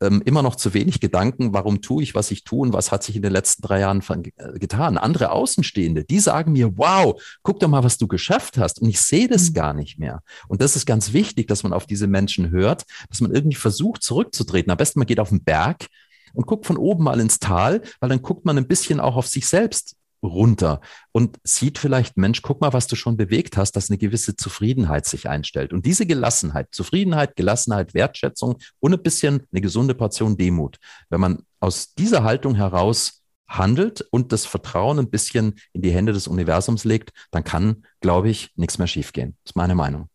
[0.00, 3.02] ähm, immer noch zu wenig Gedanken, warum tue ich, was ich tue und was hat
[3.02, 4.02] sich in den letzten drei Jahren
[4.36, 4.96] äh, getan.
[4.96, 8.80] Andere Außenstehende, die sagen mir, wow, guck doch mal, was du geschafft hast.
[8.80, 9.54] Und ich sehe das mhm.
[9.54, 10.22] gar nicht mehr.
[10.46, 14.02] Und das ist ganz wichtig, dass man auf diese Menschen hört, dass man irgendwie versucht,
[14.02, 14.70] zurückzutreten.
[14.70, 15.86] Am besten man geht auf den Berg
[16.34, 19.26] und guckt von oben mal ins Tal, weil dann guckt man ein bisschen auch auf
[19.26, 20.80] sich selbst runter
[21.12, 25.06] und sieht vielleicht, Mensch, guck mal, was du schon bewegt hast, dass eine gewisse Zufriedenheit
[25.06, 25.72] sich einstellt.
[25.72, 30.78] Und diese Gelassenheit, Zufriedenheit, Gelassenheit, Wertschätzung und ein bisschen eine gesunde Portion Demut.
[31.08, 36.12] Wenn man aus dieser Haltung heraus handelt und das Vertrauen ein bisschen in die Hände
[36.12, 39.36] des Universums legt, dann kann, glaube ich, nichts mehr schiefgehen.
[39.44, 40.08] Das ist meine Meinung.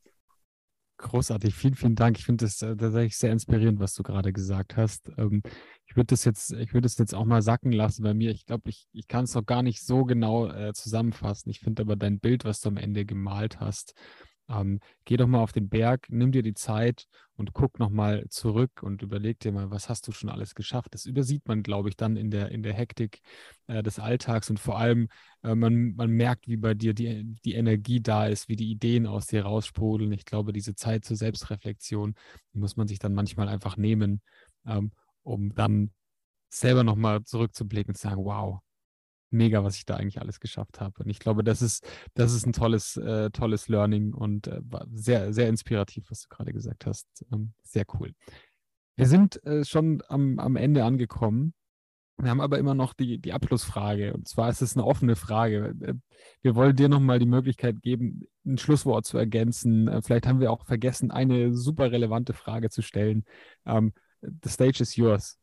[1.03, 2.17] Großartig, vielen, vielen Dank.
[2.17, 5.11] Ich finde das äh, tatsächlich sehr inspirierend, was du gerade gesagt hast.
[5.17, 5.43] Ähm,
[5.85, 8.31] ich würde das jetzt, ich würde es jetzt auch mal sacken lassen bei mir.
[8.31, 11.49] Ich glaube, ich, ich kann es noch gar nicht so genau äh, zusammenfassen.
[11.49, 13.93] Ich finde aber dein Bild, was du am Ende gemalt hast,
[14.49, 18.83] ähm, geh doch mal auf den Berg, nimm dir die Zeit und guck nochmal zurück
[18.83, 20.93] und überleg dir mal, was hast du schon alles geschafft.
[20.93, 23.21] Das übersieht man, glaube ich, dann in der, in der Hektik
[23.67, 25.07] äh, des Alltags und vor allem,
[25.43, 29.07] äh, man, man merkt, wie bei dir die, die Energie da ist, wie die Ideen
[29.07, 30.11] aus dir raussprudeln.
[30.11, 32.15] Ich glaube, diese Zeit zur Selbstreflexion,
[32.53, 34.21] muss man sich dann manchmal einfach nehmen.
[34.65, 34.91] Ähm,
[35.23, 35.91] um dann
[36.49, 38.59] selber nochmal zurückzublicken und zu sagen, wow,
[39.33, 41.03] mega, was ich da eigentlich alles geschafft habe.
[41.03, 44.61] Und ich glaube, das ist, das ist ein tolles, äh, tolles Learning und äh,
[44.93, 47.07] sehr, sehr inspirativ, was du gerade gesagt hast.
[47.31, 48.13] Ähm, sehr cool.
[48.95, 51.53] Wir sind äh, schon am, am Ende angekommen.
[52.17, 54.13] Wir haben aber immer noch die, die Abschlussfrage.
[54.13, 55.75] Und zwar ist es eine offene Frage.
[55.81, 55.93] Äh,
[56.41, 59.87] wir wollen dir nochmal die Möglichkeit geben, ein Schlusswort zu ergänzen.
[59.87, 63.25] Äh, vielleicht haben wir auch vergessen, eine super relevante Frage zu stellen.
[63.65, 65.37] Ähm, The stage is yours.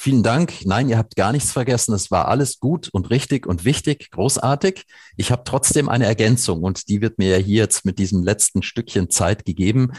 [0.00, 0.64] Vielen Dank.
[0.64, 1.92] Nein, ihr habt gar nichts vergessen.
[1.92, 4.84] Es war alles gut und richtig und wichtig, großartig.
[5.16, 8.62] Ich habe trotzdem eine Ergänzung und die wird mir ja hier jetzt mit diesem letzten
[8.62, 9.90] Stückchen Zeit gegeben.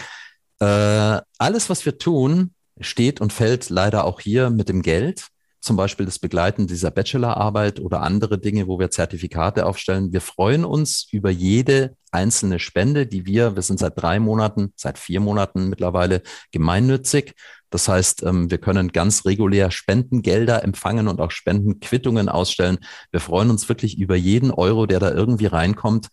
[0.61, 5.27] Äh, alles, was wir tun, steht und fällt leider auch hier mit dem Geld.
[5.59, 10.13] Zum Beispiel das Begleiten dieser Bachelorarbeit oder andere Dinge, wo wir Zertifikate aufstellen.
[10.13, 14.97] Wir freuen uns über jede einzelne Spende, die wir, wir sind seit drei Monaten, seit
[14.97, 17.35] vier Monaten mittlerweile gemeinnützig
[17.69, 22.79] das heißt, ähm, wir können ganz regulär Spendengelder empfangen und auch Spendenquittungen ausstellen.
[23.11, 26.09] Wir freuen uns wirklich über jeden Euro, der da irgendwie reinkommt.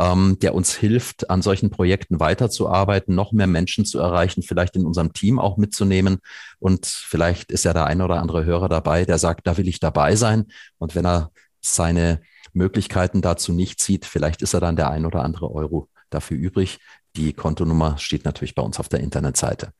[0.00, 4.86] ähm, der uns hilft, an solchen Projekten weiterzuarbeiten, noch mehr Menschen zu erreichen, vielleicht in
[4.86, 6.18] unserem Team auch mitzunehmen.
[6.58, 9.78] Und vielleicht ist ja der ein oder andere Hörer dabei, der sagt, da will ich
[9.78, 10.46] dabei sein.
[10.78, 11.30] Und wenn er
[11.60, 12.22] seine
[12.54, 16.78] Möglichkeiten dazu nicht sieht, vielleicht ist er dann der ein oder andere Euro dafür übrig.
[17.16, 19.72] Die Kontonummer steht natürlich bei uns auf der Internetseite.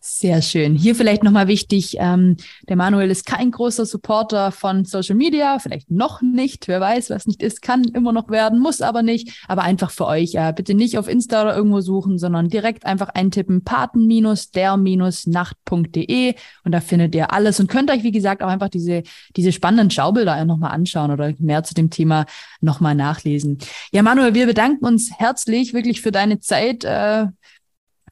[0.00, 0.76] Sehr schön.
[0.76, 2.36] Hier vielleicht nochmal wichtig, ähm,
[2.68, 7.26] der Manuel ist kein großer Supporter von Social Media, vielleicht noch nicht, wer weiß, was
[7.26, 10.74] nicht ist, kann immer noch werden, muss aber nicht, aber einfach für euch, äh, bitte
[10.74, 17.32] nicht auf Insta oder irgendwo suchen, sondern direkt einfach eintippen, paten-der-nacht.de und da findet ihr
[17.32, 19.02] alles und könnt euch, wie gesagt, auch einfach diese,
[19.34, 22.24] diese spannenden Schaubilder nochmal anschauen oder mehr zu dem Thema
[22.60, 23.58] nochmal nachlesen.
[23.90, 27.26] Ja, Manuel, wir bedanken uns herzlich wirklich für deine Zeit, äh,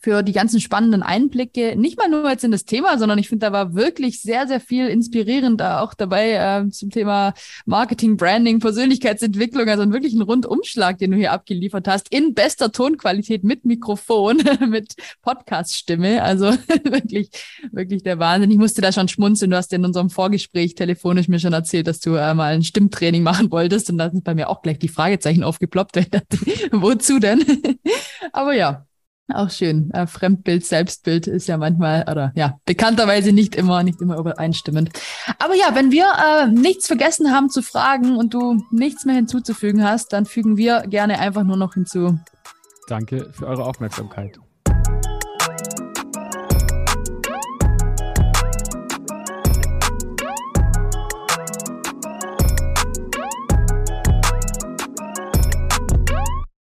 [0.01, 3.47] für die ganzen spannenden Einblicke, nicht mal nur jetzt in das Thema, sondern ich finde,
[3.47, 7.35] da war wirklich sehr, sehr viel inspirierend auch dabei äh, zum Thema
[7.65, 13.45] Marketing, Branding, Persönlichkeitsentwicklung, also wirklich ein Rundumschlag, den du hier abgeliefert hast, in bester Tonqualität
[13.45, 16.47] mit Mikrofon, mit Podcast-Stimme, also
[16.85, 17.31] wirklich,
[17.73, 18.51] wirklich der Wahnsinn.
[18.51, 22.01] Ich musste da schon schmunzeln, du hast in unserem Vorgespräch telefonisch mir schon erzählt, dass
[22.01, 24.89] du äh, mal ein Stimmtraining machen wolltest und da sind bei mir auch gleich die
[24.89, 25.97] Fragezeichen aufgeploppt.
[26.73, 27.45] Wozu denn?
[28.33, 28.87] Aber ja,
[29.33, 29.91] auch schön.
[29.91, 34.91] Äh, Fremdbild, Selbstbild ist ja manchmal, oder ja, bekannterweise nicht immer, nicht immer übereinstimmend.
[35.39, 39.85] Aber ja, wenn wir äh, nichts vergessen haben zu fragen und du nichts mehr hinzuzufügen
[39.85, 42.19] hast, dann fügen wir gerne einfach nur noch hinzu.
[42.89, 44.39] Danke für eure Aufmerksamkeit.